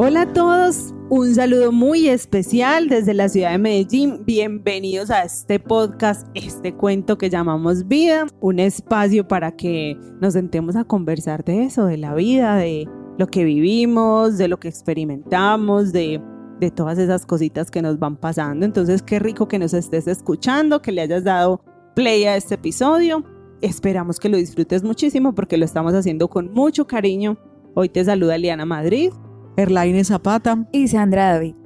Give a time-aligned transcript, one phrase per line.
[0.00, 4.24] Hola a todos, un saludo muy especial desde la ciudad de Medellín.
[4.24, 10.76] Bienvenidos a este podcast, este cuento que llamamos vida, un espacio para que nos sentemos
[10.76, 12.88] a conversar de eso, de la vida, de
[13.18, 16.22] lo que vivimos, de lo que experimentamos, de,
[16.60, 18.64] de todas esas cositas que nos van pasando.
[18.64, 21.60] Entonces, qué rico que nos estés escuchando, que le hayas dado
[21.96, 23.24] play a este episodio.
[23.60, 27.36] Esperamos que lo disfrutes muchísimo porque lo estamos haciendo con mucho cariño.
[27.74, 29.10] Hoy te saluda Eliana Madrid.
[29.56, 31.56] Erlaine Zapata y Sandra David.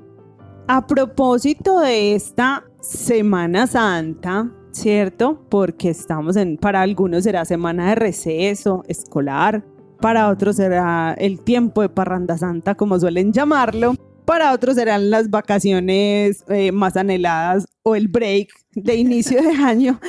[0.67, 5.45] A propósito de esta Semana Santa, ¿cierto?
[5.51, 9.63] Porque estamos en, para algunos será semana de receso escolar,
[10.01, 13.95] para otros será el tiempo de parranda santa, como suelen llamarlo,
[14.25, 20.01] para otros serán las vacaciones eh, más anheladas o el break de inicio de año.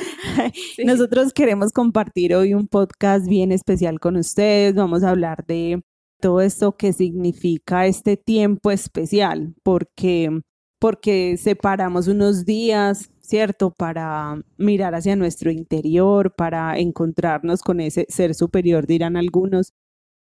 [0.84, 4.74] Nosotros queremos compartir hoy un podcast bien especial con ustedes.
[4.74, 5.82] Vamos a hablar de
[6.20, 10.40] todo esto que significa este tiempo especial, porque,
[10.78, 13.72] porque separamos unos días, ¿cierto?
[13.72, 19.72] Para mirar hacia nuestro interior, para encontrarnos con ese ser superior, dirán algunos.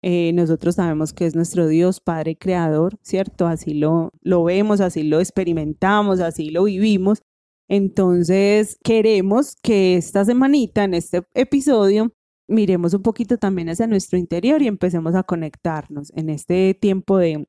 [0.02, 3.46] Eh, nosotros sabemos que es nuestro Dios, Padre Creador, ¿cierto?
[3.46, 7.22] Así lo, lo vemos, así lo experimentamos, así lo vivimos.
[7.68, 12.12] Entonces, queremos que esta semanita, en este episodio,
[12.48, 17.46] miremos un poquito también hacia nuestro interior y empecemos a conectarnos en este tiempo de,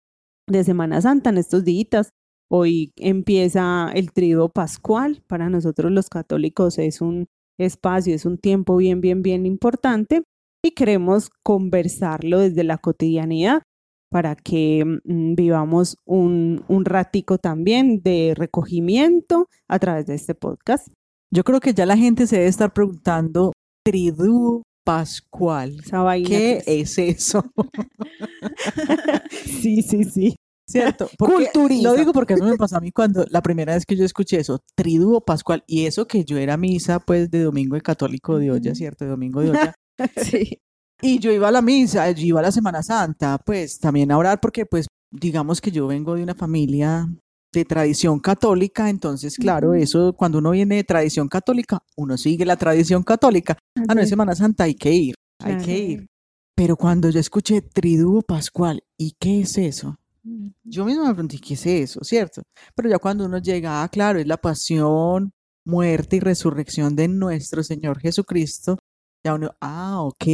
[0.47, 2.11] de Semana Santa, en estos días.
[2.49, 5.23] Hoy empieza el triduo pascual.
[5.27, 7.27] Para nosotros los católicos es un
[7.57, 10.23] espacio, es un tiempo bien, bien, bien importante
[10.63, 13.63] y queremos conversarlo desde la cotidianidad
[14.11, 20.89] para que mm, vivamos un, un ratico también de recogimiento a través de este podcast.
[21.33, 23.53] Yo creo que ya la gente se debe estar preguntando,
[23.85, 25.81] triduo pascual.
[26.25, 27.43] ¿Qué es, eso?
[29.31, 30.35] sí, sí, sí.
[30.67, 31.09] ¿Cierto?
[31.81, 34.39] Lo digo porque eso me pasó a mí cuando la primera vez que yo escuché
[34.39, 38.51] eso, triduo pascual, y eso que yo era misa pues de domingo de católico de
[38.51, 39.03] olla, ¿cierto?
[39.05, 39.75] De domingo de olla.
[40.17, 40.59] sí.
[41.01, 44.17] Y yo iba a la misa, yo iba a la Semana Santa, pues también a
[44.17, 47.07] orar porque pues digamos que yo vengo de una familia
[47.53, 52.55] de tradición católica, entonces, claro, eso cuando uno viene de tradición católica, uno sigue la
[52.55, 53.57] tradición católica.
[53.87, 56.07] Ah, no es Semana Santa, hay que ir, hay que ir.
[56.55, 59.97] Pero cuando yo escuché Triduo Pascual, ¿y qué es eso?
[60.63, 62.03] Yo mismo me pregunté, ¿qué es eso?
[62.03, 62.43] ¿Cierto?
[62.75, 65.31] Pero ya cuando uno llega, ah, claro, es la pasión,
[65.65, 68.77] muerte y resurrección de nuestro Señor Jesucristo,
[69.23, 70.25] ya uno, ah, ok,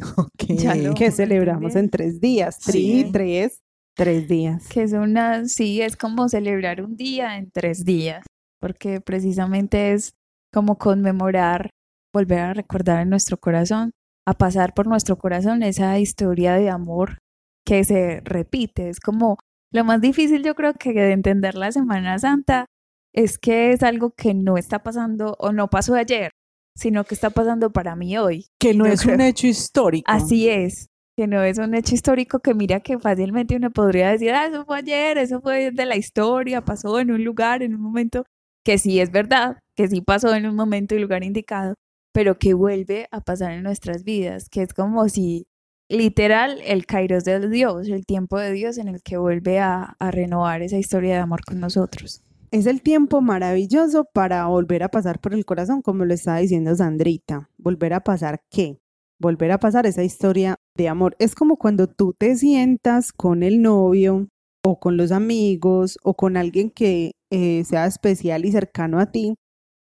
[0.16, 0.94] ok.
[0.96, 3.08] que celebramos en tres días, sí.
[3.12, 3.60] tres,
[3.96, 4.68] Tres días.
[4.68, 8.24] Que es una, sí, es como celebrar un día en tres días,
[8.60, 10.12] porque precisamente es
[10.52, 11.70] como conmemorar,
[12.14, 13.90] volver a recordar en nuestro corazón,
[14.26, 17.18] a pasar por nuestro corazón esa historia de amor
[17.66, 18.88] que se repite.
[18.88, 19.36] Es como
[19.72, 22.66] lo más difícil yo creo que de entender la Semana Santa
[23.14, 26.30] es que es algo que no está pasando o no pasó ayer,
[26.74, 28.46] sino que está pasando para mí hoy.
[28.58, 30.10] Que no es un hecho histórico.
[30.10, 34.30] Así es que no es un hecho histórico que mira que fácilmente uno podría decir,
[34.32, 37.82] ah, eso fue ayer, eso fue de la historia, pasó en un lugar, en un
[37.82, 38.24] momento,
[38.64, 41.74] que sí es verdad, que sí pasó en un momento y lugar indicado,
[42.14, 45.46] pero que vuelve a pasar en nuestras vidas, que es como si
[45.90, 50.10] literal el kairos de Dios, el tiempo de Dios en el que vuelve a, a
[50.10, 52.22] renovar esa historia de amor con nosotros.
[52.50, 56.74] Es el tiempo maravilloso para volver a pasar por el corazón, como lo estaba diciendo
[56.74, 57.48] Sandrita.
[57.58, 58.80] ¿Volver a pasar qué?
[59.20, 61.14] volver a pasar esa historia de amor.
[61.18, 64.28] Es como cuando tú te sientas con el novio
[64.64, 69.34] o con los amigos o con alguien que eh, sea especial y cercano a ti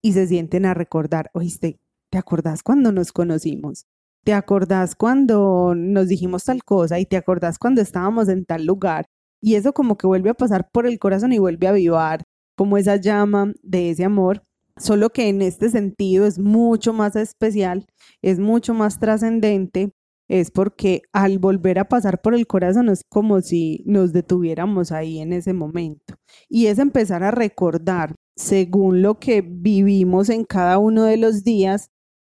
[0.03, 1.77] y se sienten a recordar, oíste,
[2.11, 3.85] ¿te acordás cuando nos conocimos?
[4.25, 9.05] ¿Te acordás cuando nos dijimos tal cosa y te acordás cuando estábamos en tal lugar?
[9.41, 12.23] Y eso como que vuelve a pasar por el corazón y vuelve a avivar
[12.57, 14.41] como esa llama de ese amor
[14.77, 17.85] solo que en este sentido es mucho más especial,
[18.21, 19.91] es mucho más trascendente,
[20.29, 25.19] es porque al volver a pasar por el corazón es como si nos detuviéramos ahí
[25.19, 26.15] en ese momento.
[26.49, 31.89] Y es empezar a recordar, según lo que vivimos en cada uno de los días,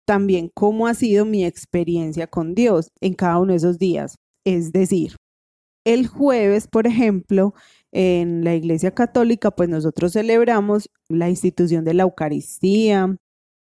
[0.06, 4.16] también cómo ha sido mi experiencia con Dios en cada uno de esos días.
[4.44, 5.16] Es decir,
[5.86, 7.54] el jueves, por ejemplo,
[7.94, 13.16] en la Iglesia Católica, pues nosotros celebramos la institución de la Eucaristía,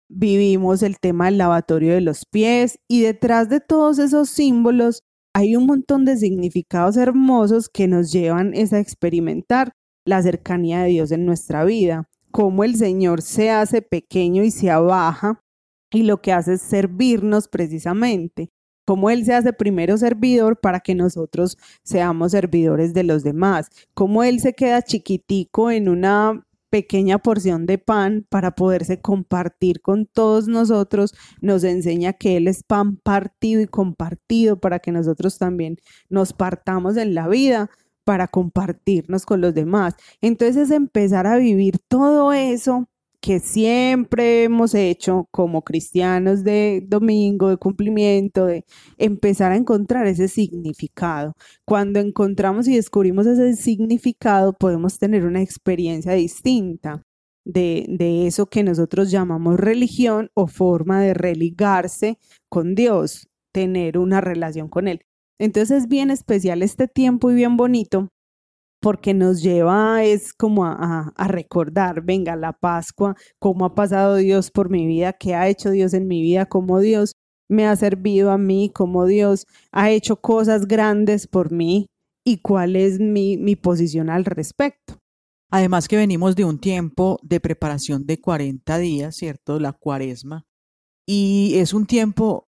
[0.09, 5.03] vivimos el tema del lavatorio de los pies y detrás de todos esos símbolos
[5.35, 9.71] hay un montón de significados hermosos que nos llevan a experimentar
[10.05, 14.69] la cercanía de Dios en nuestra vida, cómo el Señor se hace pequeño y se
[14.69, 15.41] abaja
[15.91, 18.49] y lo que hace es servirnos precisamente.
[18.85, 24.23] Cómo Él se hace primero servidor para que nosotros seamos servidores de los demás, cómo
[24.23, 30.47] Él se queda chiquitico en una pequeña porción de pan para poderse compartir con todos
[30.47, 35.77] nosotros, nos enseña que Él es pan partido y compartido para que nosotros también
[36.09, 37.69] nos partamos en la vida
[38.03, 39.95] para compartirnos con los demás.
[40.19, 42.89] Entonces empezar a vivir todo eso
[43.23, 48.65] que siempre hemos hecho como cristianos de domingo, de cumplimiento, de
[48.97, 51.31] empezar a encontrar ese significado.
[51.65, 57.01] Cuando encontramos y descubrimos ese significado, podemos tener una experiencia distinta
[57.45, 62.17] de, de eso que nosotros llamamos religión o forma de religarse
[62.49, 64.99] con Dios, tener una relación con Él.
[65.39, 68.09] Entonces es bien especial este tiempo y bien bonito
[68.83, 74.69] porque nos lleva es como a, recordar, venga, la Pascua, cómo ha pasado Dios por
[74.69, 77.13] mi vida, qué ha hecho Dios en mi vida, cómo Dios
[77.49, 81.87] me ha servido a mí, cómo Dios ha hecho cosas grandes por mí
[82.25, 84.99] y cuál es mi, mi posición al respecto.
[85.49, 89.61] Además que venimos de un tiempo de preparación de 40 días, ¿cierto?
[89.61, 90.43] La cuaresma.
[91.07, 92.49] Y es un tiempo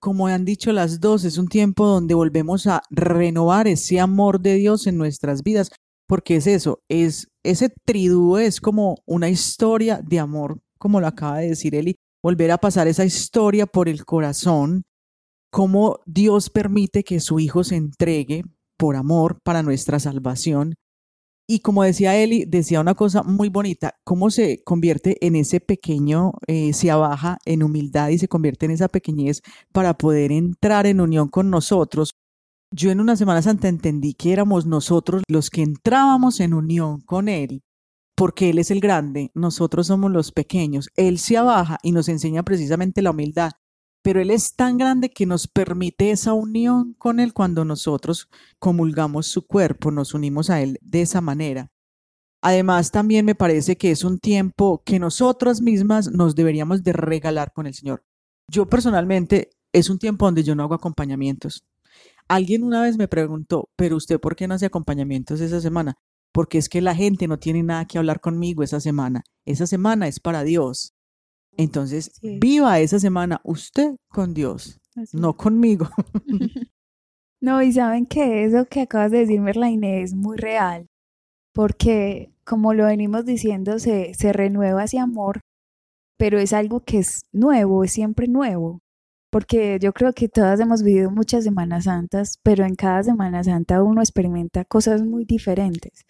[0.00, 4.54] como han dicho las dos, es un tiempo donde volvemos a renovar ese amor de
[4.54, 5.70] Dios en nuestras vidas,
[6.08, 11.38] porque es eso, es ese tridúo es como una historia de amor, como lo acaba
[11.38, 14.82] de decir Eli, volver a pasar esa historia por el corazón,
[15.50, 18.44] cómo Dios permite que su hijo se entregue
[18.78, 20.74] por amor para nuestra salvación
[21.50, 26.34] y como decía Eli, decía una cosa muy bonita, cómo se convierte en ese pequeño,
[26.46, 29.42] eh, se abaja en humildad y se convierte en esa pequeñez
[29.72, 32.12] para poder entrar en unión con nosotros.
[32.72, 37.28] Yo en una Semana Santa entendí que éramos nosotros los que entrábamos en unión con
[37.28, 37.64] Él,
[38.14, 40.88] porque Él es el grande, nosotros somos los pequeños.
[40.94, 43.50] Él se abaja y nos enseña precisamente la humildad
[44.02, 49.26] pero Él es tan grande que nos permite esa unión con Él cuando nosotros comulgamos
[49.26, 51.70] su cuerpo, nos unimos a Él de esa manera.
[52.42, 57.52] Además, también me parece que es un tiempo que nosotras mismas nos deberíamos de regalar
[57.52, 58.02] con el Señor.
[58.48, 61.64] Yo personalmente es un tiempo donde yo no hago acompañamientos.
[62.28, 65.96] Alguien una vez me preguntó, pero usted por qué no hace acompañamientos esa semana?
[66.32, 69.22] Porque es que la gente no tiene nada que hablar conmigo esa semana.
[69.44, 70.94] Esa semana es para Dios.
[71.56, 74.80] Entonces, viva esa semana usted con Dios,
[75.12, 75.88] no conmigo.
[77.40, 80.86] no, y saben que eso que acabas de decir, Merlaine, es muy real,
[81.52, 85.40] porque como lo venimos diciendo, se, se renueva ese amor,
[86.16, 88.80] pero es algo que es nuevo, es siempre nuevo.
[89.30, 93.82] Porque yo creo que todas hemos vivido muchas Semanas Santas, pero en cada Semana Santa
[93.82, 96.04] uno experimenta cosas muy diferentes.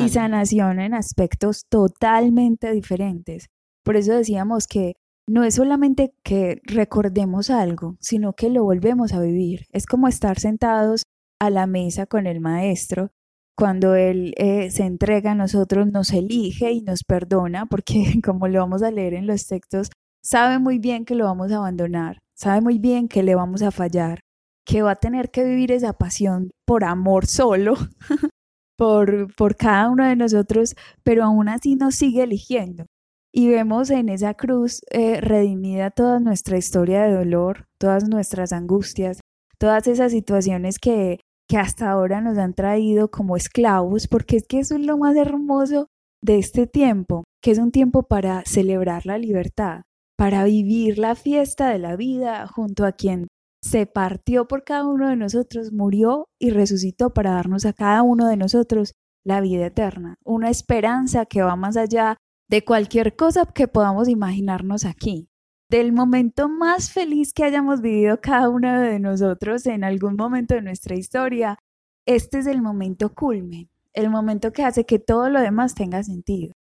[0.00, 3.48] Y sanación en aspectos totalmente diferentes.
[3.84, 4.94] Por eso decíamos que
[5.28, 9.66] no es solamente que recordemos algo, sino que lo volvemos a vivir.
[9.70, 11.04] Es como estar sentados
[11.40, 13.10] a la mesa con el maestro.
[13.56, 18.60] Cuando Él eh, se entrega a nosotros, nos elige y nos perdona, porque como lo
[18.60, 19.90] vamos a leer en los textos,
[20.24, 23.70] sabe muy bien que lo vamos a abandonar, sabe muy bien que le vamos a
[23.70, 24.20] fallar,
[24.64, 27.74] que va a tener que vivir esa pasión por amor solo,
[28.78, 32.86] por, por cada uno de nosotros, pero aún así nos sigue eligiendo
[33.32, 39.20] y vemos en esa cruz eh, redimida toda nuestra historia de dolor, todas nuestras angustias,
[39.58, 41.18] todas esas situaciones que,
[41.48, 45.16] que hasta ahora nos han traído como esclavos, porque es que eso es lo más
[45.16, 45.86] hermoso
[46.22, 49.82] de este tiempo, que es un tiempo para celebrar la libertad,
[50.16, 53.28] para vivir la fiesta de la vida junto a quien
[53.62, 58.28] se partió por cada uno de nosotros, murió y resucitó para darnos a cada uno
[58.28, 58.92] de nosotros
[59.24, 62.16] la vida eterna, una esperanza que va más allá
[62.52, 65.30] de cualquier cosa que podamos imaginarnos aquí,
[65.70, 70.60] del momento más feliz que hayamos vivido cada uno de nosotros en algún momento de
[70.60, 71.58] nuestra historia,
[72.04, 76.52] este es el momento culmen, el momento que hace que todo lo demás tenga sentido.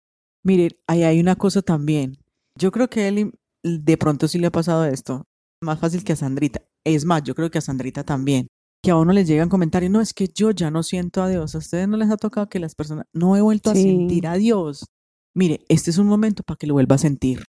[0.44, 2.18] Mire, ahí hay una cosa también.
[2.58, 5.26] Yo creo que él de pronto sí le ha pasado esto,
[5.62, 6.62] más fácil que a Sandrita.
[6.86, 8.48] Es más, yo creo que a Sandrita también.
[8.82, 11.54] Que a uno les llegan comentarios, no, es que yo ya no siento a Dios.
[11.54, 14.36] A ustedes no les ha tocado que las personas, no he vuelto a sentir a
[14.36, 14.86] Dios.
[15.34, 17.46] Mire, este es un momento para que lo vuelva a sentir.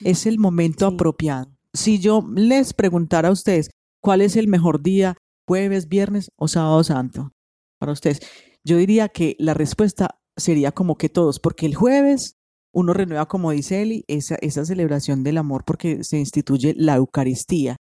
[0.00, 1.56] Es el momento apropiado.
[1.72, 6.84] Si yo les preguntara a ustedes cuál es el mejor día, jueves, viernes o sábado
[6.84, 7.32] santo,
[7.78, 8.20] para ustedes,
[8.64, 12.36] yo diría que la respuesta sería como que todos, porque el jueves
[12.72, 17.76] uno renueva, como dice Eli, esa, esa celebración del amor porque se instituye la Eucaristía.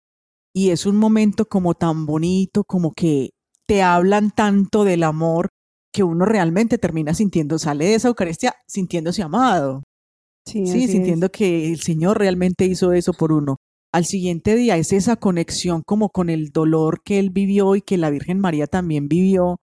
[0.53, 3.29] Y es un momento como tan bonito, como que
[3.67, 5.48] te hablan tanto del amor
[5.93, 9.83] que uno realmente termina sintiendo, sale de esa Eucaristía sintiéndose amado.
[10.45, 13.57] Sí, sintiendo que el Señor realmente hizo eso por uno.
[13.93, 17.98] al siguiente día es esa conexión como con el dolor que él vivió y que
[17.98, 19.57] la Virgen María también vivió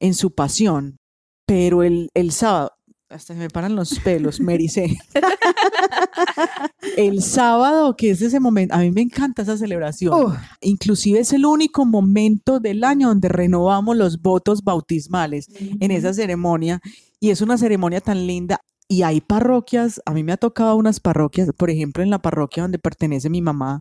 [0.00, 0.98] en su pasión.
[1.46, 2.70] Pero el, el sábado,
[3.12, 4.96] hasta se me paran los pelos, Mericé.
[6.96, 10.36] el sábado, que es ese momento, a mí me encanta esa celebración.
[10.60, 15.48] Inclusive es el único momento del año donde renovamos los votos bautismales
[15.80, 16.80] en esa ceremonia.
[17.20, 18.60] Y es una ceremonia tan linda.
[18.88, 22.64] Y hay parroquias, a mí me ha tocado unas parroquias, por ejemplo, en la parroquia
[22.64, 23.80] donde pertenece mi mamá,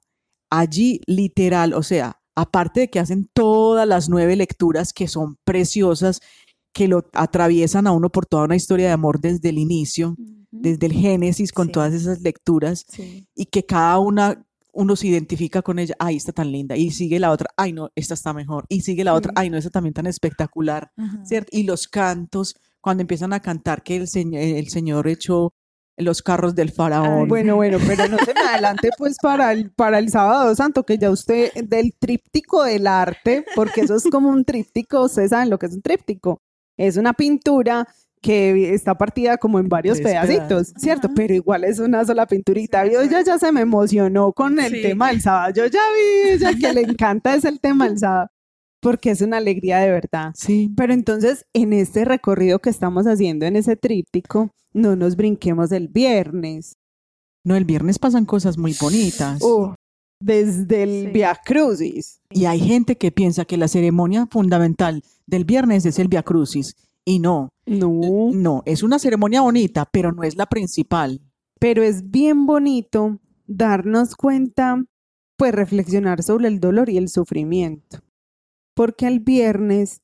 [0.49, 6.21] allí literal, o sea, aparte de que hacen todas las nueve lecturas que son preciosas,
[6.73, 10.15] que lo atraviesan a uno por toda una historia de amor desde el inicio,
[10.51, 12.85] desde el Génesis, con todas esas lecturas,
[13.35, 17.19] y que cada una uno se identifica con ella, ay, está tan linda, y sigue
[17.19, 19.93] la otra, ay, no, esta está mejor, y sigue la otra, ay, no, esta también
[19.93, 20.91] tan espectacular,
[21.23, 21.49] ¿cierto?
[21.51, 25.53] Y los cantos, cuando empiezan a cantar que el, el Señor echó
[25.97, 27.27] los carros del faraón.
[27.27, 30.97] bueno, bueno, pero no se me adelante pues para el, para el sábado santo, que
[30.97, 35.59] ya usted del tríptico del arte, porque eso es como un tríptico, ustedes saben lo
[35.59, 36.41] que es un tríptico,
[36.87, 37.87] es una pintura
[38.21, 41.09] que está partida como en varios pedacitos, ¿cierto?
[41.15, 42.85] Pero igual es una sola pinturita.
[42.85, 45.53] Yo ya, ya se me emocionó con el tema del sábado.
[45.55, 48.29] Yo ya vi, ya que le encanta es el tema del sábado
[48.81, 50.31] porque es una alegría de verdad.
[50.35, 50.73] Sí.
[50.75, 55.87] Pero entonces, en este recorrido que estamos haciendo en ese tríptico, no nos brinquemos el
[55.87, 56.77] viernes.
[57.45, 59.41] No, el viernes pasan cosas muy bonitas.
[60.19, 62.21] desde el Via Crucis.
[62.29, 66.75] Y hay gente que piensa que la ceremonia fundamental del viernes es el Via Crucis.
[67.03, 67.49] Y no.
[67.65, 68.29] No.
[68.31, 71.19] No, es una ceremonia bonita, pero no es la principal.
[71.59, 74.83] Pero es bien bonito darnos cuenta,
[75.35, 78.03] pues reflexionar sobre el dolor y el sufrimiento
[78.75, 80.01] porque el viernes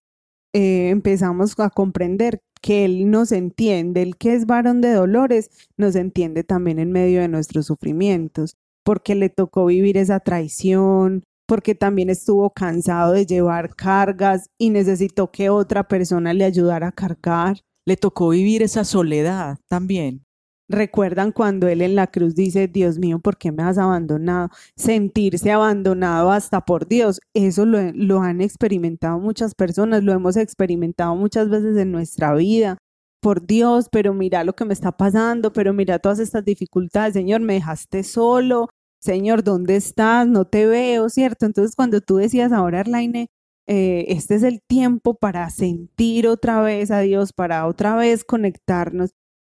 [0.53, 5.95] eh, empezamos a comprender que Él nos entiende, el que es varón de dolores, nos
[5.95, 12.09] entiende también en medio de nuestros sufrimientos, porque le tocó vivir esa traición, porque también
[12.09, 17.61] estuvo cansado de llevar cargas y necesitó que otra persona le ayudara a cargar.
[17.85, 20.27] Le tocó vivir esa soledad también.
[20.69, 24.49] Recuerdan cuando él en la cruz dice, Dios mío, ¿por qué me has abandonado?
[24.75, 31.47] Sentirse abandonado hasta por Dios, eso lo, han experimentado muchas personas, lo hemos experimentado muchas
[31.49, 32.77] veces en nuestra vida.
[33.21, 37.41] Por Dios, pero mira lo que me está pasando, pero mira todas estas dificultades, Señor,
[37.41, 38.69] me dejaste solo,
[39.07, 40.27] Señor, ¿dónde estás?
[40.27, 41.45] No te veo, ¿cierto?
[41.45, 43.29] Entonces cuando tú decías ahora, Arlaine,
[43.65, 49.11] eh, este es el tiempo para sentir otra vez a Dios, para otra vez conectarnos.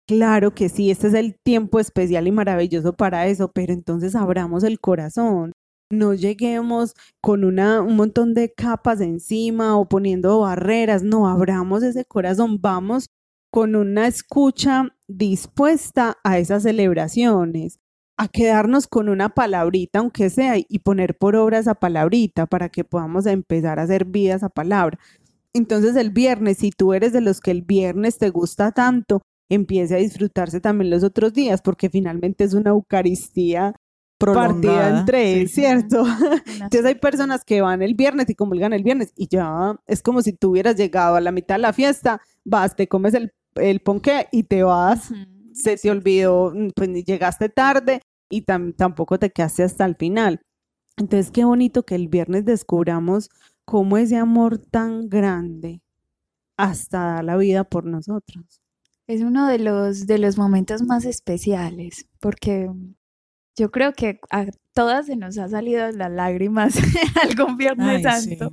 [0.07, 4.65] Claro que sí, este es el tiempo especial y maravilloso para eso, pero entonces abramos
[4.65, 5.53] el corazón.
[5.91, 12.05] No lleguemos con una, un montón de capas encima o poniendo barreras, no, abramos ese
[12.05, 13.07] corazón, vamos
[13.51, 17.79] con una escucha dispuesta a esas celebraciones,
[18.19, 22.83] a quedarnos con una palabrita, aunque sea, y poner por obra esa palabrita para que
[22.83, 24.99] podamos empezar a hacer vida esa palabra.
[25.55, 29.95] Entonces el viernes, si tú eres de los que el viernes te gusta tanto, empiece
[29.95, 33.73] a disfrutarse también los otros días, porque finalmente es una Eucaristía
[34.19, 36.05] partida en tres, ¿cierto?
[36.47, 40.23] Entonces hay personas que van el viernes y comulgan el viernes y ya es como
[40.23, 43.79] si tú hubieras llegado a la mitad de la fiesta, vas, te comes el, el
[43.79, 45.13] ponqué y te vas,
[45.53, 50.41] se te olvidó, pues llegaste tarde y tampoco te quedaste hasta el final.
[50.97, 53.31] Entonces qué bonito que el viernes descubramos
[53.65, 55.83] cómo ese amor tan grande
[56.57, 58.63] hasta da la vida por nosotros.
[59.07, 62.71] Es uno de los, de los momentos más especiales, porque
[63.57, 66.75] yo creo que a todas se nos ha salido las lágrimas
[67.23, 68.53] algún Viernes Santo,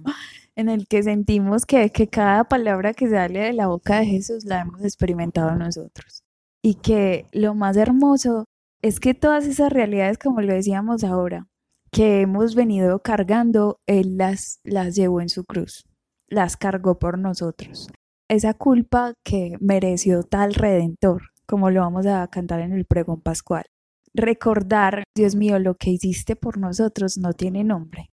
[0.56, 4.46] en el que sentimos que, que cada palabra que sale de la boca de Jesús
[4.46, 6.24] la hemos experimentado nosotros.
[6.62, 8.46] Y que lo más hermoso
[8.86, 11.48] es que todas esas realidades, como lo decíamos ahora,
[11.92, 15.86] que hemos venido cargando, Él las, las llevó en su cruz,
[16.28, 17.88] las cargó por nosotros
[18.30, 23.66] esa culpa que mereció tal redentor, como lo vamos a cantar en el pregón pascual.
[24.14, 28.10] Recordar, Dios mío, lo que hiciste por nosotros no tiene nombre.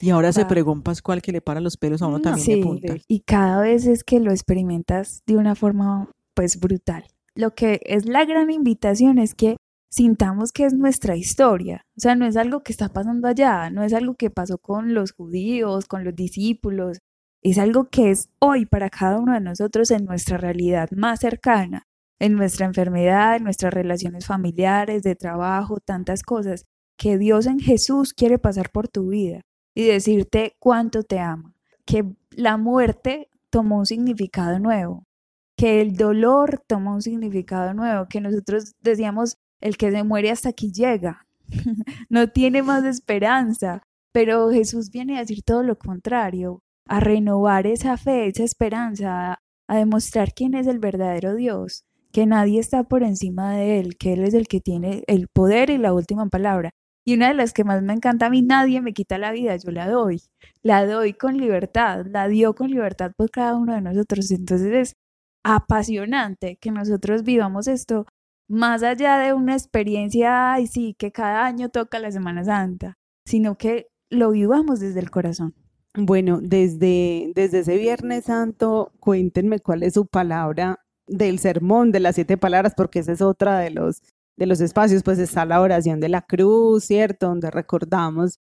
[0.00, 2.94] Y ahora ese pregón pascual que le para los pelos a uno también de punta.
[3.06, 7.04] Y cada vez es que lo experimentas de una forma pues brutal.
[7.36, 9.56] Lo que es la gran invitación es que
[9.92, 11.84] sintamos que es nuestra historia.
[11.96, 14.94] O sea, no es algo que está pasando allá, no es algo que pasó con
[14.94, 16.98] los judíos, con los discípulos,
[17.42, 21.86] es algo que es hoy para cada uno de nosotros en nuestra realidad más cercana,
[22.18, 26.64] en nuestra enfermedad, en nuestras relaciones familiares, de trabajo, tantas cosas,
[26.96, 29.42] que Dios en Jesús quiere pasar por tu vida
[29.74, 35.04] y decirte cuánto te ama, que la muerte tomó un significado nuevo,
[35.56, 40.50] que el dolor toma un significado nuevo, que nosotros decíamos, el que se muere hasta
[40.50, 41.26] aquí llega,
[42.10, 43.82] no tiene más esperanza.
[44.12, 49.38] Pero Jesús viene a decir todo lo contrario, a renovar esa fe, esa esperanza,
[49.68, 54.12] a demostrar quién es el verdadero Dios, que nadie está por encima de Él, que
[54.12, 56.72] Él es el que tiene el poder y la última palabra.
[57.04, 59.56] Y una de las que más me encanta a mí, nadie me quita la vida,
[59.56, 60.22] yo la doy.
[60.62, 64.30] La doy con libertad, la dio con libertad por cada uno de nosotros.
[64.30, 64.92] Entonces es
[65.42, 68.06] apasionante que nosotros vivamos esto
[68.48, 73.56] más allá de una experiencia, ay sí, que cada año toca la Semana Santa, sino
[73.56, 75.54] que lo vivamos desde el corazón.
[75.94, 82.14] Bueno, desde, desde ese Viernes Santo, cuéntenme cuál es su palabra del sermón de las
[82.14, 84.02] siete palabras, porque esa es otra de los,
[84.36, 87.28] de los espacios, pues está la oración de la cruz, ¿cierto?
[87.28, 88.38] Donde recordamos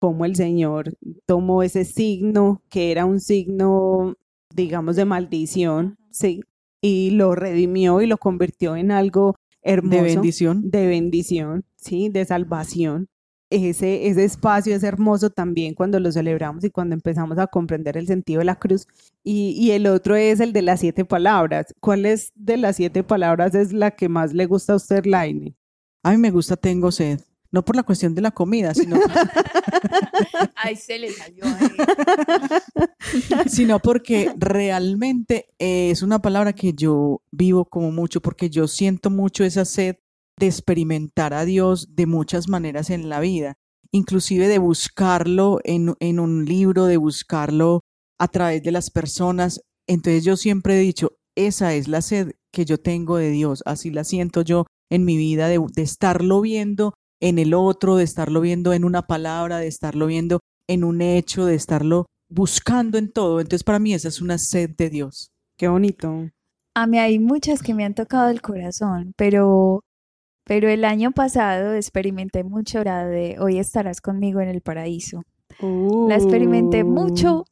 [0.00, 0.94] cómo el Señor
[1.26, 4.16] tomó ese signo, que era un signo,
[4.54, 6.42] digamos, de maldición, sí,
[6.80, 9.96] y lo redimió y lo convirtió en algo hermoso.
[9.96, 10.70] De bendición.
[10.70, 13.08] De bendición, sí, de salvación
[13.50, 18.06] ese, ese espacio es hermoso también cuando lo celebramos y cuando empezamos a comprender el
[18.06, 18.86] sentido de la cruz.
[19.24, 21.74] Y, y, el otro es el de las siete palabras.
[21.80, 25.54] ¿Cuál es de las siete palabras es la que más le gusta a usted, Laine?
[26.02, 27.20] A mí me gusta tengo sed.
[27.50, 29.00] No por la cuestión de la comida, sino...
[30.54, 31.44] Ay, se le salió
[33.46, 39.44] sino porque realmente es una palabra que yo vivo como mucho, porque yo siento mucho
[39.44, 39.96] esa sed
[40.38, 43.54] de experimentar a Dios de muchas maneras en la vida,
[43.90, 47.80] inclusive de buscarlo en, en un libro, de buscarlo
[48.18, 49.60] a través de las personas.
[49.86, 53.90] Entonces yo siempre he dicho, esa es la sed que yo tengo de Dios, así
[53.90, 58.40] la siento yo en mi vida, de, de, estarlo viendo en el otro, de estarlo
[58.40, 63.40] viendo en una palabra, de estarlo viendo en un hecho, de estarlo buscando en todo.
[63.40, 65.30] Entonces para mí esa es una sed de Dios.
[65.56, 66.30] Qué bonito.
[66.74, 69.82] A mí hay muchas que me han tocado el corazón, pero
[70.48, 75.22] pero el año pasado experimenté mucho la de hoy estarás conmigo en el paraíso.
[75.60, 77.44] La experimenté mucho uh.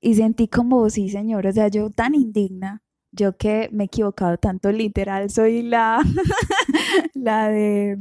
[0.00, 4.36] y sentí como, sí, señor, o sea, yo tan indigna, yo que me he equivocado
[4.36, 6.00] tanto, literal, soy la,
[7.14, 7.98] la de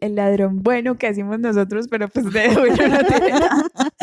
[0.00, 3.32] el ladrón bueno que hacemos nosotros, pero pues de bueno no tiene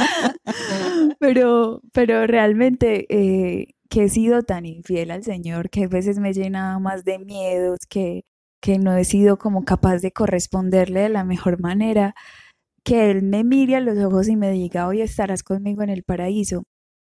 [1.20, 6.34] pero, pero realmente eh, que he sido tan infiel al Señor, que a veces me
[6.34, 8.24] llena más de miedos, que,
[8.62, 12.16] que no he sido como capaz de corresponderle de la mejor manera,
[12.84, 16.04] que Él me mire a los ojos y me diga, hoy estarás conmigo en el
[16.04, 16.64] paraíso.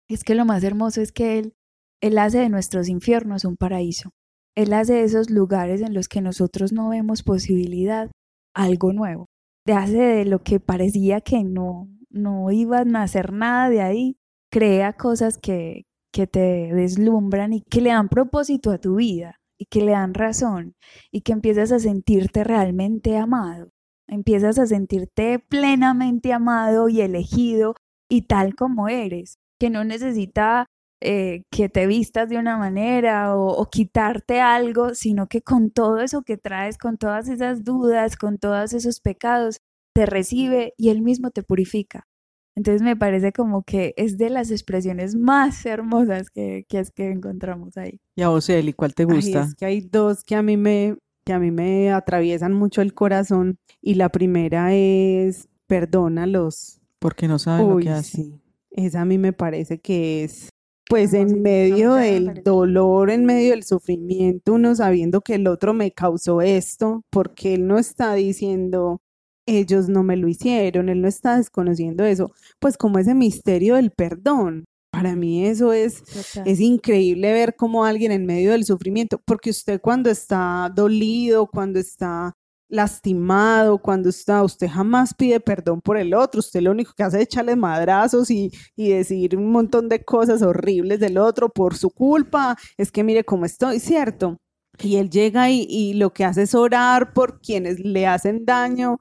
[0.09, 1.55] Es que lo más hermoso es que Él,
[2.03, 4.11] Él hace de nuestros infiernos un paraíso.
[4.57, 8.11] Él hace de esos lugares en los que nosotros no vemos posibilidad
[8.55, 9.27] algo nuevo.
[9.65, 14.17] Te hace de lo que parecía que no, no iban a hacer nada de ahí,
[14.51, 19.67] crea cosas que, que te deslumbran y que le dan propósito a tu vida y
[19.67, 20.75] que le dan razón
[21.11, 23.71] y que empiezas a sentirte realmente amado,
[24.09, 27.75] empiezas a sentirte plenamente amado y elegido
[28.11, 30.67] y tal como eres, que no necesita
[31.03, 36.01] eh, que te vistas de una manera o, o, quitarte algo, sino que con todo
[36.01, 39.61] eso que traes, con todas esas dudas, con todos esos pecados,
[39.95, 42.07] te recibe y él mismo te purifica.
[42.55, 47.11] Entonces me parece como que es de las expresiones más hermosas que, que es que
[47.11, 48.01] encontramos ahí.
[48.15, 49.45] Y a vos, Eli, ¿cuál te gusta?
[49.45, 52.95] es que hay dos que a mí me que a mí me atraviesan mucho el
[52.95, 56.81] corazón y la primera es perdónalos.
[56.99, 58.25] Porque no saben lo que hacen.
[58.25, 58.43] Sí.
[58.71, 60.49] Esa a mí me parece que es
[60.89, 65.93] pues en medio del dolor, en medio del sufrimiento, uno sabiendo que el otro me
[65.93, 69.01] causó esto, porque él no está diciendo,
[69.47, 73.91] ellos no me lo hicieron, él no está desconociendo eso, pues como ese misterio del
[73.91, 74.65] perdón.
[74.91, 76.03] Para mí eso es,
[76.45, 81.79] es increíble ver cómo alguien en medio del sufrimiento, porque usted cuando está dolido, cuando
[81.79, 82.35] está
[82.73, 87.19] lastimado, cuando está, usted jamás pide perdón por el otro, usted lo único que hace
[87.19, 91.91] es echarle madrazos y, y decir un montón de cosas horribles del otro por su
[91.91, 94.39] culpa, es que mire cómo estoy, ¿cierto?
[94.81, 98.99] Y él llega y, y lo que hace es orar por quienes le hacen daño,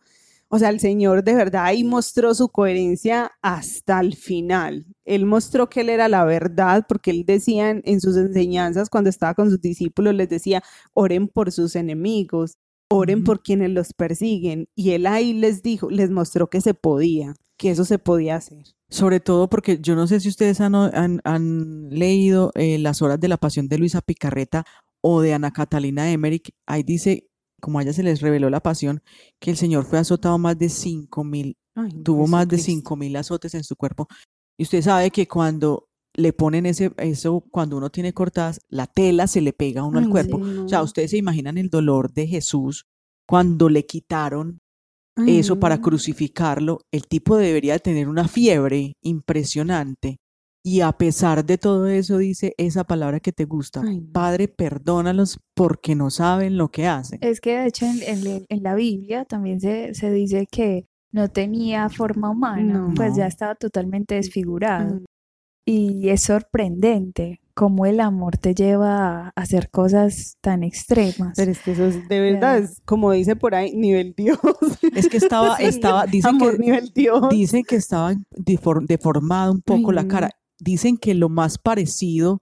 [0.54, 4.86] o sea, el Señor de verdad ahí mostró su coherencia hasta el final.
[5.06, 9.34] Él mostró que Él era la verdad, porque Él decía en, sus enseñanzas, cuando estaba
[9.34, 10.62] con sus discípulos, les decía,
[10.94, 12.58] oren por sus enemigos,
[12.92, 14.68] oren por quienes los persiguen.
[14.76, 18.64] Y Él ahí les dijo, les mostró que se podía, que eso se podía hacer.
[18.90, 23.38] Sobre todo porque yo no sé si ustedes han, leído eh, Las horas de la
[23.38, 24.66] pasión de Luisa Picarreta
[25.02, 26.54] o de Ana Catalina Emmerich.
[26.68, 29.02] Ahí dice como a ella se les reveló la pasión,
[29.40, 31.58] que el Señor fue azotado más de cinco mil,
[32.04, 34.08] tuvo más de cinco mil azotes en su cuerpo.
[34.58, 39.28] Y usted sabe que cuando le ponen ese, eso, cuando uno tiene cortadas, la tela
[39.28, 40.42] se le pega a uno al cuerpo.
[40.64, 42.86] O sea, ustedes se imaginan el dolor de Jesús
[43.28, 44.60] cuando le quitaron
[45.28, 50.18] eso para crucificarlo, el tipo debería tener una fiebre impresionante.
[50.64, 55.96] Y a pesar de todo eso, dice esa palabra que te gusta, Padre, perdónalos porque
[55.96, 57.20] no saben lo que hacen.
[57.22, 62.30] Es que de hecho en, la Biblia también se, se, dice que no tenía forma
[62.30, 65.02] humana, pues ya estaba totalmente desfigurado.
[65.66, 71.34] Y es sorprendente cómo el amor te lleva a hacer cosas tan extremas.
[71.36, 74.40] Pero es que eso es, de verdad, es como dice por ahí, nivel Dios.
[74.96, 77.30] Es que estaba, estaba, dicen que, nivel Dios.
[77.30, 80.32] Dicen que estaba deformado un poco la cara.
[80.60, 82.40] Dicen que lo más parecido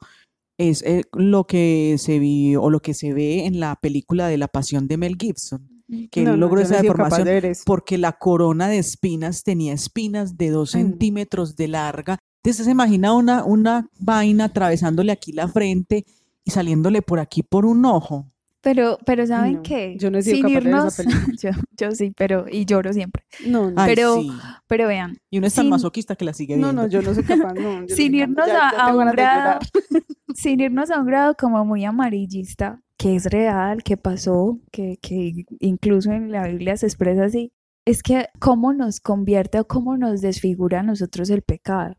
[0.57, 4.37] es eh, lo que se vio o lo que se ve en la película de
[4.37, 5.79] La Pasión de Mel Gibson
[6.11, 7.27] que él logró esa deformación
[7.65, 13.13] porque la corona de espinas tenía espinas de dos centímetros de larga entonces se imagina
[13.13, 16.05] una, una vaina atravesándole aquí la frente
[16.45, 18.31] y saliéndole por aquí por un ojo.
[18.61, 19.95] Pero, pero ¿saben qué?
[19.97, 21.03] Yo no he sido capaz de esa
[21.41, 23.23] yo, yo, sí, pero, y lloro siempre.
[23.45, 23.85] No, no.
[23.85, 24.21] pero,
[24.67, 25.17] pero vean.
[25.29, 26.73] Y uno es tan masoquista que la sigue viendo.
[26.73, 27.87] No, no, yo no soy capaz, no.
[27.87, 29.59] sin irnos a, un grado,
[30.33, 35.45] sin irnos a un grado como muy amarillista, que es real, que pasó, que, que
[35.59, 37.53] incluso en la Biblia se expresa así,
[37.85, 41.95] es que cómo nos convierte o cómo nos desfigura a nosotros el pecado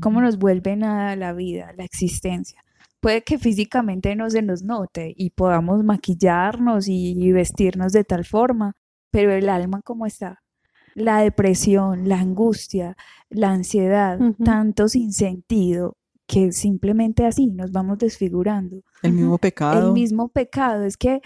[0.00, 2.62] cómo nos vuelven a la vida, la existencia.
[3.00, 8.74] Puede que físicamente no se nos note y podamos maquillarnos y vestirnos de tal forma,
[9.10, 10.42] pero el alma cómo está.
[10.94, 12.96] La depresión, la angustia,
[13.30, 18.82] la ansiedad, tanto sin sentido, que simplemente así nos vamos desfigurando.
[19.02, 19.88] El mismo pecado.
[19.88, 20.84] El mismo pecado.
[20.84, 21.20] Es que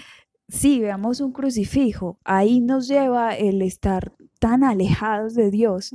[0.48, 5.92] si veamos un crucifijo, ahí nos lleva el estar tan alejados de Dios,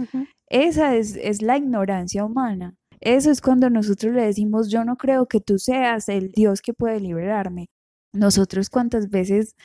[0.51, 2.75] esa es, la ignorancia humana.
[2.99, 6.73] Eso es cuando nosotros le decimos, yo no creo que tú seas el Dios que
[6.73, 7.67] puede liberarme.
[8.13, 9.55] Nosotros cuántas veces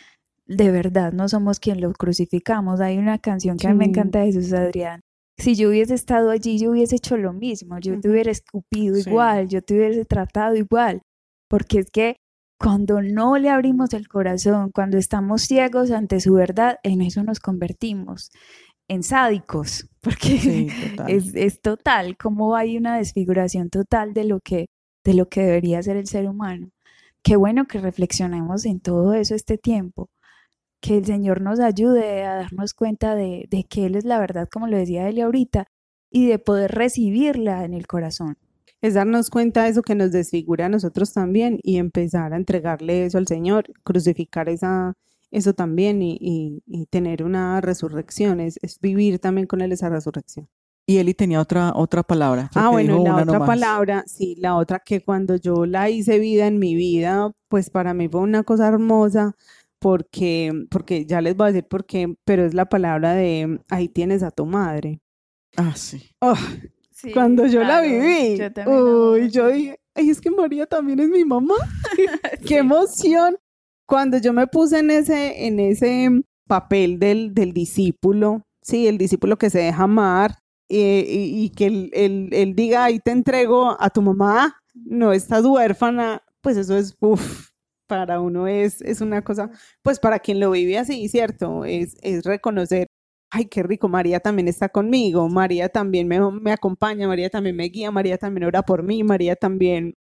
[0.46, 2.80] de verdad no somos quien lo crucificamos.
[2.80, 5.00] Hay una canción que a mí me encanta de Jesús Adrián.
[5.38, 7.78] Si yo hubiese estado allí, yo hubiese hecho lo mismo.
[7.80, 11.02] Yo te hubiera escupido igual, yo te hubiese tratado igual.
[11.48, 12.16] Porque es que
[12.58, 17.40] cuando no le abrimos el corazón, cuando estamos ciegos ante su verdad, en eso nos
[17.40, 18.30] convertimos
[18.88, 20.68] en sádicos, porque
[21.08, 24.66] Es, es, total, como hay una desfiguración total de lo, que,
[25.04, 26.70] de lo que debería ser el ser humano.
[27.22, 30.08] Qué bueno que reflexionemos en todo eso este tiempo,
[30.80, 34.48] que el Señor nos ayude a darnos cuenta de, de que Él es la verdad,
[34.50, 35.66] como lo decía Él ahorita,
[36.10, 38.36] y de poder recibirla en el corazón.
[38.80, 43.06] Es darnos cuenta de eso que nos desfigura a nosotros también y empezar a entregarle
[43.06, 44.94] eso al Señor, crucificar esa,
[45.30, 50.48] eso también y, tener una resurrección, es, vivir también con él esa resurrección.
[50.88, 52.48] Y Eli tenía otra, otra palabra.
[52.54, 56.60] Ah, bueno, la otra palabra, sí, la otra que cuando yo la hice vida en
[56.60, 59.34] mi vida, pues para mí fue una cosa hermosa,
[59.80, 63.88] porque, porque ya les voy a decir por qué, pero es la palabra de ahí
[63.88, 65.00] tienes a tu madre.
[65.56, 66.02] Ah, sí.
[66.20, 66.34] Oh,
[67.12, 71.24] cuando yo la viví, yo uy, yo dije, ay, es que María también es mi
[71.24, 71.54] mamá.
[72.46, 73.36] Qué emoción
[73.86, 76.10] cuando yo me puse en ese, en ese
[76.46, 80.36] papel del, del discípulo, sí, el discípulo que se deja amar
[80.68, 86.56] eh, y, que él, diga, ahí te entrego a tu mamá, no estás huérfana, pues
[86.56, 87.50] eso es, uff,
[87.86, 89.50] para uno es, es una cosa,
[89.82, 91.64] pues para quien lo vive así, ¿cierto?
[91.64, 92.88] Es, es reconocer,
[93.30, 97.64] ay, qué rico, María también está conmigo, María también me, me acompaña, María también me
[97.68, 99.94] guía, María también ora por mí, María también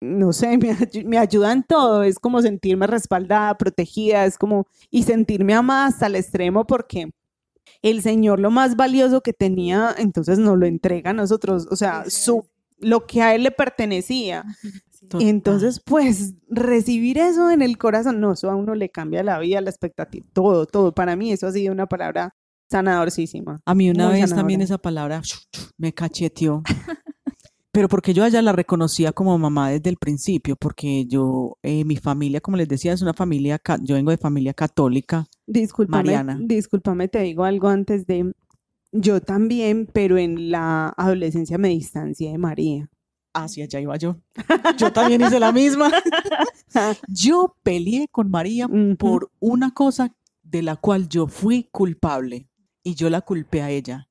[0.00, 5.02] no sé, me, me ayuda en todo, es como sentirme respaldada, protegida, es como, y
[5.04, 7.10] sentirme amada hasta el extremo porque
[7.82, 12.04] el Señor lo más valioso que tenía, entonces nos lo entrega a nosotros, o sea,
[12.08, 12.46] su,
[12.78, 14.44] lo que a Él le pertenecía.
[15.18, 19.60] Entonces, pues, recibir eso en el corazón, no, eso a uno le cambia la vida,
[19.60, 20.92] la expectativa, todo, todo.
[20.94, 22.36] Para mí eso ha sido una palabra
[22.70, 23.60] sanadorcísima.
[23.64, 25.22] A mí una vez también esa palabra
[25.78, 26.62] me cacheteó.
[27.72, 31.96] pero porque yo allá la reconocía como mamá desde el principio, porque yo, eh, mi
[31.96, 35.26] familia, como les decía, es una familia, yo vengo de familia católica.
[35.46, 36.38] Discúlpame, Mariana.
[36.40, 38.32] discúlpame, te digo algo antes de,
[38.92, 42.88] yo también, pero en la adolescencia me distancié de María.
[43.32, 44.16] Hacia allá iba yo.
[44.76, 45.88] Yo también hice la misma.
[47.08, 52.48] Yo peleé con María por una cosa de la cual yo fui culpable
[52.82, 54.09] y yo la culpé a ella.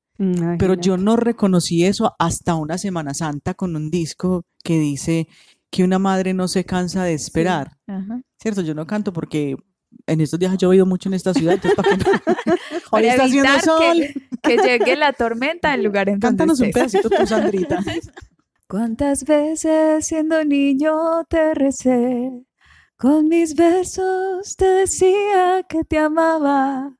[0.58, 5.30] Pero yo no reconocí eso hasta una Semana Santa con un disco que dice
[5.70, 7.78] que una madre no se cansa de esperar.
[8.38, 8.62] ¿Cierto?
[8.62, 9.56] Yo no canto porque
[10.06, 12.06] en estos días yo he mucho en esta ciudad, entonces para que
[12.92, 13.98] Hoy está haciendo sol.
[14.42, 17.80] Que, llegue la tormenta al lugar en Cántanos un pedacito tú, Sandrita.
[18.68, 22.30] ¿Cuántas veces siendo niño te recé?
[22.98, 26.99] Con mis versos te decía que te amaba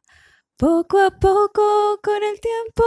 [0.60, 2.84] Poco a poco, con el tiempo,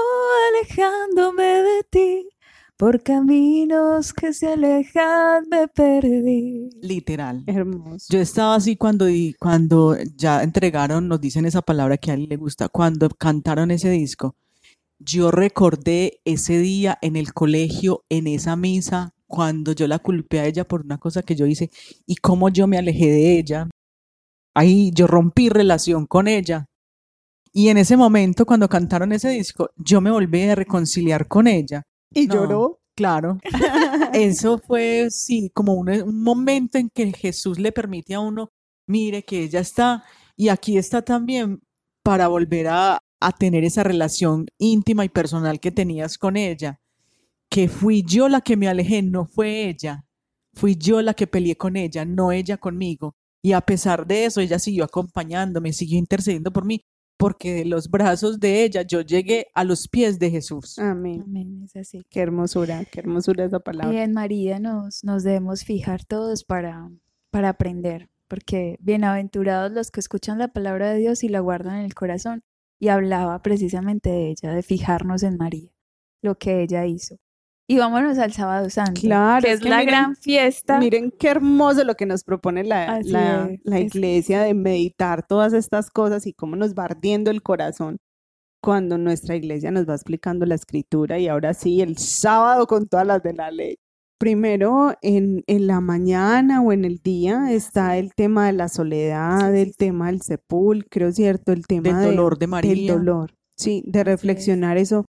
[0.51, 2.29] alejándome de ti.
[2.77, 6.69] Por caminos que se alejan me perdí.
[6.83, 7.45] Literal.
[7.47, 8.09] Hermoso.
[8.11, 9.07] Yo estaba así cuando,
[9.39, 13.89] cuando ya entregaron, nos dicen esa palabra que a él le gusta, cuando cantaron ese
[13.89, 14.37] disco.
[14.99, 20.47] Yo recordé ese día en el colegio, en esa misa, cuando yo la culpé a
[20.47, 21.71] ella por una cosa que yo hice
[22.07, 23.71] y cómo yo me alejé de ella.
[24.55, 26.67] Ahí yo rompí relación con ella.
[27.53, 31.83] Y en ese momento, cuando cantaron ese disco, yo me volví a reconciliar con ella.
[32.11, 32.81] ¿Y lloró?
[32.97, 33.39] Claro.
[34.15, 38.49] Eso fue, sí, como un, momento en que Jesús le permite a uno,
[38.87, 40.05] mire que ella está
[40.37, 41.61] y aquí está también
[42.03, 46.81] para volver a, a tener esa relación íntima y personal que tenías con ella.
[47.51, 50.07] Que fui yo la que me alejé, no fue ella.
[50.55, 53.15] Fui yo la que peleé con ella, no ella conmigo.
[53.43, 56.83] Y a pesar de eso, ella siguió acompañándome, siguió intercediendo por mí
[57.23, 60.77] porque de los brazos de ella yo llegué a los pies de Jesús.
[60.81, 61.23] Amén.
[61.25, 62.05] Amén, es así.
[62.11, 63.95] Qué hermosura, qué hermosura esa palabra.
[63.95, 66.91] Y en María nos, nos debemos fijar todos para,
[67.31, 71.85] para aprender, porque bienaventurados los que escuchan la palabra de Dios y la guardan en
[71.85, 72.43] el corazón.
[72.81, 75.71] Y hablaba precisamente de ella, de fijarnos en María,
[76.23, 77.19] lo que ella hizo.
[77.73, 80.79] Y vámonos al sábado santo, claro, que es, la gran fiesta.
[80.79, 86.27] Miren qué hermoso lo que nos propone la, la, iglesia de meditar todas estas cosas
[86.27, 87.97] y cómo nos va ardiendo el corazón
[88.61, 93.07] cuando nuestra iglesia nos va explicando la escritura y ahora sí, el sábado con todas
[93.07, 93.79] las de la ley.
[94.19, 99.57] Primero, en, en la mañana o en el día está el tema de la soledad,
[99.57, 101.53] el tema del sepulcro, ¿cierto?
[101.53, 102.75] El tema del dolor de María.
[102.75, 105.07] Del dolor, sí, de reflexionar eso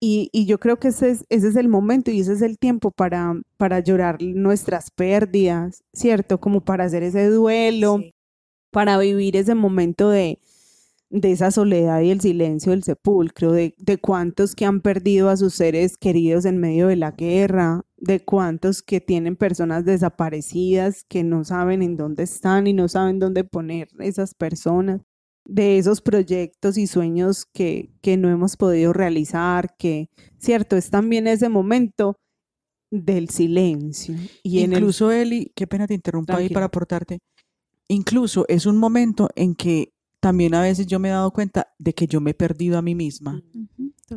[0.00, 2.58] y, y, yo creo que ese es, ese es el momento y ese es el
[2.58, 6.38] tiempo para, para llorar nuestras pérdidas, ¿cierto?
[6.38, 8.00] Como para hacer ese duelo,
[8.70, 10.38] para vivir ese momento de,
[11.08, 15.36] de esa soledad y el silencio del sepulcro, de, de cuántos que han perdido a
[15.38, 21.24] sus seres queridos en medio de la guerra, de cuántos que tienen personas desaparecidas que
[21.24, 25.00] no saben en dónde están y no saben dónde poner esas personas
[25.46, 31.26] de esos proyectos y sueños que, que no hemos podido realizar, que, cierto, es también
[31.26, 32.18] ese momento
[32.90, 34.16] del silencio.
[34.42, 37.18] Y incluso, Eli, qué pena te interrumpo ahí para aportarte,
[37.88, 41.92] incluso es un momento en que también a veces yo me he dado cuenta de
[41.94, 43.42] que yo me he perdido a mí misma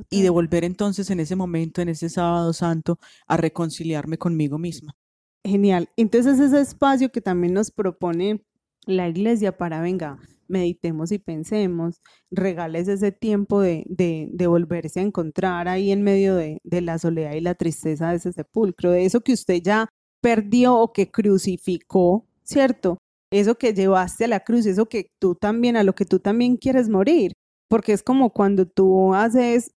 [0.09, 4.95] y de volver entonces en ese momento, en ese sábado santo, a reconciliarme conmigo misma.
[5.43, 5.89] Genial.
[5.97, 8.43] Entonces ese espacio que también nos propone
[8.85, 15.67] la iglesia para, venga, meditemos y pensemos, regales ese tiempo de, de, volverse a encontrar
[15.67, 19.21] ahí en medio de, de, la soledad y la tristeza de ese sepulcro, de eso
[19.21, 19.87] que usted ya
[20.21, 22.97] perdió o que crucificó, ¿cierto?
[23.31, 26.57] Eso que llevaste a la cruz, eso que tú también, a lo que tú también
[26.57, 27.33] quieres morir,
[27.69, 29.71] porque es como cuando tú haces,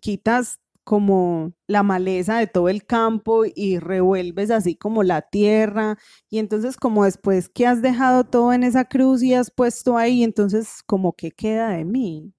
[0.00, 5.96] quitas como la maleza de todo el campo y revuelves así como la tierra
[6.28, 10.22] y entonces como después que has dejado todo en esa cruz y has puesto ahí,
[10.24, 12.32] entonces como que queda de mí,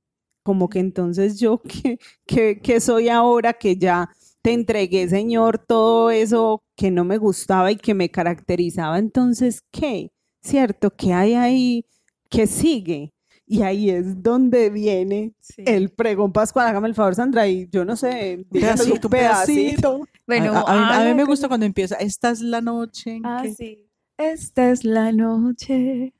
[0.43, 1.61] como que entonces yo
[2.27, 4.09] que, que, soy ahora que ya
[4.41, 10.11] te entregué, Señor, todo eso que no me gustaba y que me caracterizaba, entonces, ¿qué?
[10.41, 10.91] ¿Cierto?
[10.91, 11.85] ¿Qué hay ahí?
[12.29, 13.13] ¿Qué sigue?
[13.45, 16.67] Y ahí es donde viene el pregón pascual.
[16.67, 20.07] Hágame el favor, Sandra, y yo no sé, pedacito, un pedacito.
[20.25, 23.85] Bueno, a, mí me gusta cuando empieza, esta es la noche en ah, sí.
[24.17, 26.13] Esta es la noche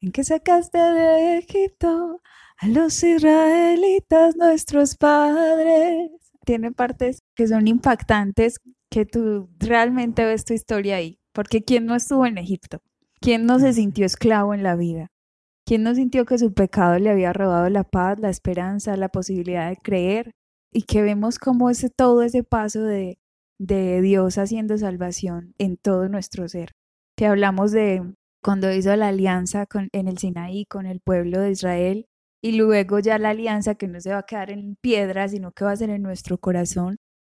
[0.00, 2.20] en que sacaste de Egipto
[2.58, 6.10] a los israelitas, nuestros padres.
[6.44, 11.18] Tiene partes que son impactantes, que tú realmente ves tu historia ahí.
[11.32, 12.80] Porque ¿quién no estuvo en Egipto?
[13.20, 15.10] ¿Quién no se sintió esclavo en la vida?
[15.64, 19.68] ¿Quién no sintió que su pecado le había robado la paz, la esperanza, la posibilidad
[19.68, 20.32] de creer?
[20.72, 23.18] Y que vemos como ese, todo ese paso de,
[23.58, 26.72] de Dios haciendo salvación en todo nuestro ser.
[27.16, 28.02] Que hablamos de
[28.42, 32.06] cuando hizo la alianza con, en el Sinaí con el pueblo de Israel
[32.42, 35.64] y luego ya la alianza que no se va a quedar en piedra, sino que
[35.64, 36.96] va a ser en nuestro corazón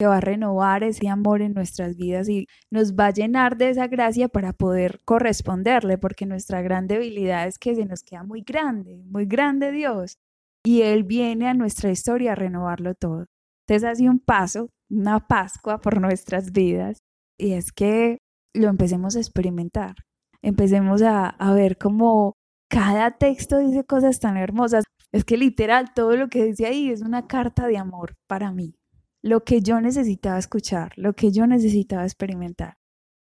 [0.06, 3.86] va a renovar ese amor en nuestras vidas y nos va a llenar de esa
[3.86, 9.02] gracia para poder corresponderle, porque nuestra gran debilidad es que se nos queda muy grande,
[9.06, 10.18] muy grande Dios,
[10.64, 13.26] y Él viene a nuestra historia a renovarlo todo.
[13.66, 16.98] Entonces hace un paso, una Pascua por nuestras vidas,
[17.38, 18.18] y es que
[18.54, 19.94] lo empecemos a experimentar,
[20.42, 22.34] empecemos a, a ver cómo
[22.68, 24.84] cada texto dice cosas tan hermosas.
[25.12, 28.74] Es que literal todo lo que dice ahí es una carta de amor para mí
[29.22, 32.76] lo que yo necesitaba escuchar, lo que yo necesitaba experimentar.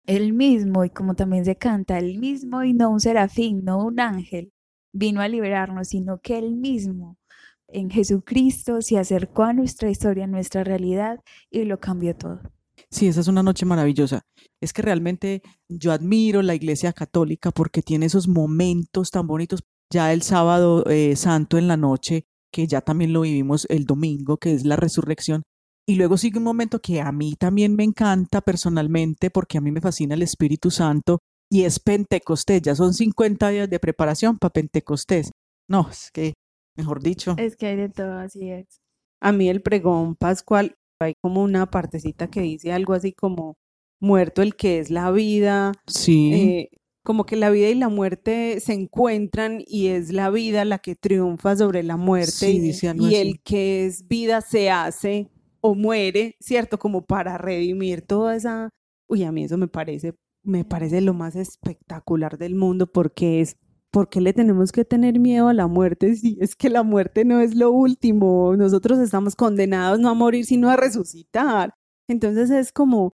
[0.06, 4.00] Él mismo, y como también se canta, él mismo y no un serafín, no un
[4.00, 4.52] ángel,
[4.92, 7.16] vino a liberarnos, sino que él mismo
[7.74, 12.40] en Jesucristo, se acercó a nuestra historia, a nuestra realidad y lo cambió todo.
[12.90, 14.22] Sí, esa es una noche maravillosa.
[14.60, 19.64] Es que realmente yo admiro la Iglesia Católica porque tiene esos momentos tan bonitos.
[19.90, 24.36] Ya el sábado eh, santo en la noche, que ya también lo vivimos el domingo,
[24.36, 25.42] que es la resurrección.
[25.86, 29.70] Y luego sigue un momento que a mí también me encanta personalmente porque a mí
[29.70, 31.18] me fascina el Espíritu Santo
[31.50, 32.62] y es Pentecostés.
[32.62, 35.30] Ya son 50 días de preparación para Pentecostés.
[35.68, 36.34] No, es que,
[36.76, 37.34] mejor dicho.
[37.38, 38.80] Es que hay de todo, así es.
[39.20, 43.56] A mí el pregón pascual hay como una partecita que dice algo así como
[44.00, 45.72] muerto el que es la vida.
[45.86, 46.32] Sí.
[46.32, 46.68] Eh,
[47.04, 50.96] como que la vida y la muerte se encuentran y es la vida la que
[50.96, 53.16] triunfa sobre la muerte sí, dice algo y así.
[53.16, 55.30] el que es vida se hace
[55.66, 56.78] o muere, ¿cierto?
[56.78, 58.68] Como para redimir toda esa...
[59.08, 63.56] Uy, a mí eso me parece, me parece lo más espectacular del mundo porque es
[63.90, 67.24] ¿por qué le tenemos que tener miedo a la muerte si es que la muerte
[67.24, 68.54] no es lo último?
[68.56, 71.72] Nosotros estamos condenados no a morir, sino a resucitar.
[72.08, 73.14] Entonces es como,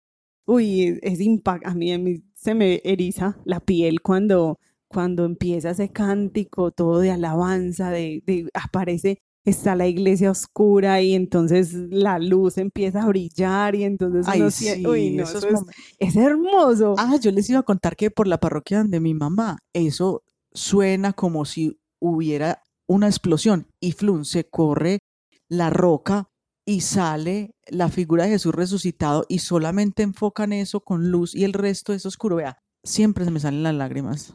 [0.45, 6.69] uy, es impact, a mí, se me eriza la piel cuando, cuando empieza ese cántico
[6.71, 13.07] todo de alabanza, de aparece está la iglesia oscura y entonces la luz empieza a
[13.07, 15.65] brillar y entonces Ay, uno sí, siente- uy, no, esos eso
[15.99, 16.95] es, es hermoso.
[16.97, 21.13] Ah, yo les iba a contar que por la parroquia de mi mamá, eso suena
[21.13, 24.99] como si hubiera una explosión y flun, se corre
[25.49, 26.29] la roca
[26.67, 31.53] y sale la figura de Jesús resucitado y solamente enfocan eso con luz y el
[31.53, 32.37] resto es oscuro.
[32.37, 34.33] Vea, siempre se me salen las lágrimas.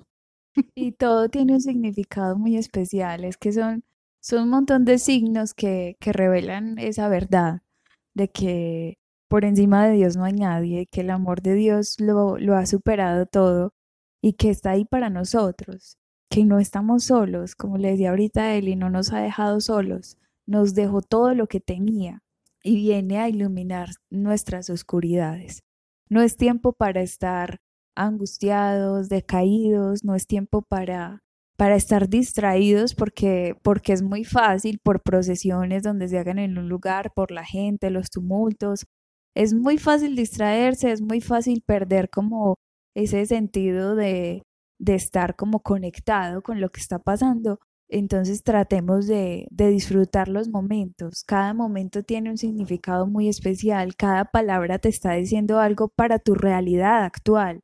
[0.74, 3.82] Y todo tiene un significado muy especial, es que son,
[4.20, 7.62] son un montón de signos que, que revelan esa verdad
[8.14, 12.36] de que por encima de Dios no hay nadie, que el amor de Dios lo,
[12.38, 13.72] lo ha superado todo
[14.20, 18.76] y que está ahí para nosotros, que no estamos solos, como le decía ahorita Eli,
[18.76, 22.22] no nos ha dejado solos, nos dejó todo lo que tenía
[22.62, 25.62] y viene a iluminar nuestras oscuridades.
[26.08, 27.58] No es tiempo para estar
[27.94, 31.22] angustiados, decaídos, no es tiempo para,
[31.60, 36.70] para estar distraídos porque, porque es muy fácil por procesiones donde se hagan en un
[36.70, 38.86] lugar, por la gente, los tumultos.
[39.36, 42.54] Es muy fácil distraerse, es muy fácil perder como
[42.96, 44.42] ese sentido de,
[44.78, 47.58] de estar como conectado con lo que está pasando.
[47.90, 51.24] Entonces tratemos de, de disfrutar los momentos.
[51.26, 53.96] Cada momento tiene un significado muy especial.
[53.96, 57.60] Cada palabra te está diciendo algo para tu realidad actual.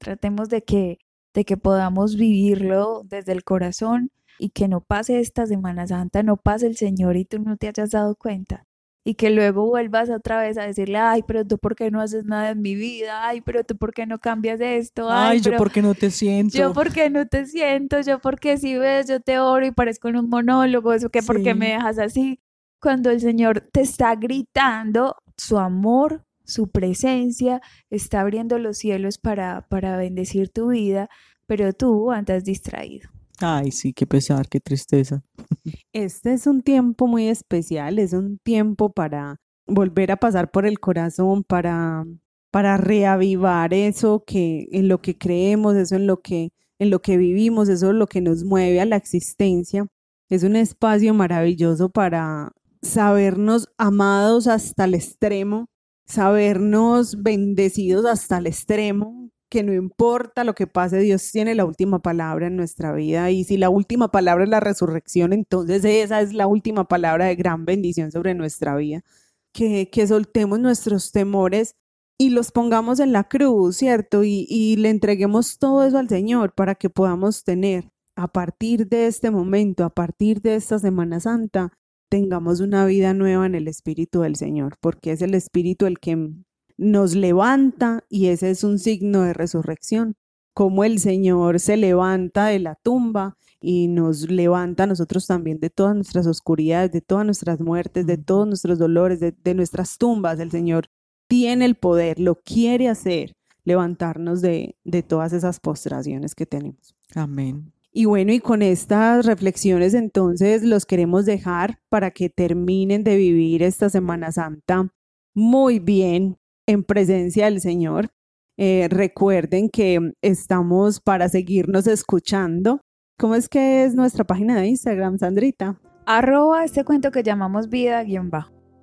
[0.00, 0.98] Tratemos de que,
[1.36, 6.38] de que podamos vivirlo desde el corazón y que no pase esta Semana Santa, no
[6.38, 8.64] pase el Señor y tú no te hayas dado cuenta.
[9.04, 12.24] Y que luego vuelvas otra vez a decirle, ay, pero tú por qué no haces
[12.24, 15.50] nada en mi vida, ay, pero tú por qué no cambias esto, Ay, ay, yo
[15.50, 16.56] pero porque no te siento.
[16.56, 20.08] yo por qué no te siento, yo porque si ves, yo te oro y parezco
[20.08, 21.72] en un monólogo, eso que por qué me Sí.
[21.72, 22.40] dejas así.
[22.80, 29.66] Cuando el Señor te está gritando su amor, su presencia, está abriendo los cielos para,
[29.68, 31.08] para bendecir tu vida,
[31.46, 33.10] pero tú andas distraído.
[33.38, 35.22] Ay, sí, qué pesar, qué tristeza.
[35.92, 40.78] Este es un tiempo muy especial, es un tiempo para volver a pasar por el
[40.78, 42.04] corazón, para,
[42.50, 47.16] para reavivar eso que en lo que creemos, eso en lo que, en lo que
[47.16, 49.86] vivimos, eso es lo que nos mueve a la existencia.
[50.28, 55.68] Es un espacio maravilloso para sabernos amados hasta el extremo,
[56.06, 62.00] sabernos bendecidos hasta el extremo, que no importa lo que pase, Dios tiene la última
[62.00, 66.32] palabra en nuestra vida y si la última palabra es la resurrección, entonces esa es
[66.32, 69.04] la última palabra de gran bendición sobre nuestra vida.
[69.52, 71.76] Que, que soltemos nuestros temores
[72.18, 74.22] y los pongamos en la cruz, ¿cierto?
[74.22, 79.06] Y, y le entreguemos todo eso al Señor para que podamos tener a partir de
[79.06, 81.72] este momento, a partir de esta Semana Santa,
[82.08, 86.30] tengamos una vida nueva en el Espíritu del Señor, porque es el Espíritu el que
[86.76, 90.14] nos levanta y ese es un signo de resurrección,
[90.54, 95.70] como el Señor se levanta de la tumba y nos levanta a nosotros también de
[95.70, 100.38] todas nuestras oscuridades, de todas nuestras muertes, de todos nuestros dolores, de, de nuestras tumbas.
[100.40, 100.86] El Señor
[101.28, 106.94] tiene el poder, lo quiere hacer, levantarnos de, de todas esas postraciones que tenemos.
[107.14, 107.75] Amén.
[107.98, 113.62] Y bueno, y con estas reflexiones entonces los queremos dejar para que terminen de vivir
[113.62, 114.92] esta Semana Santa
[115.34, 116.36] muy bien
[116.66, 118.10] en presencia del Señor.
[118.58, 122.82] Eh, recuerden que estamos para seguirnos escuchando.
[123.18, 125.80] ¿Cómo es que es nuestra página de Instagram, Sandrita?
[126.04, 128.30] Arroba este cuento que llamamos vida guion.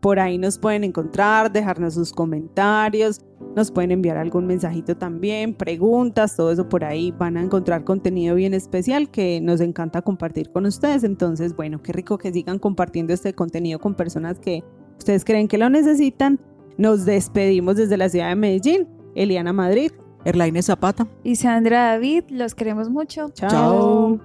[0.03, 3.21] Por ahí nos pueden encontrar, dejarnos sus comentarios,
[3.55, 7.11] nos pueden enviar algún mensajito también, preguntas, todo eso por ahí.
[7.17, 11.05] Van a encontrar contenido bien especial que nos encanta compartir con ustedes.
[11.05, 14.61] Entonces, bueno, qué rico que sigan compartiendo este contenido con personas que
[14.97, 16.37] ustedes creen que lo necesitan.
[16.77, 18.89] Nos despedimos desde la ciudad de Medellín.
[19.15, 19.93] Eliana Madrid.
[20.25, 21.07] Erlaine Zapata.
[21.23, 23.29] Y Sandra David, los queremos mucho.
[23.29, 24.19] Chao.